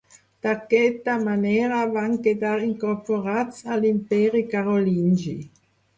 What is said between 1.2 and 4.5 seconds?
manera van quedar incorporats a l'Imperi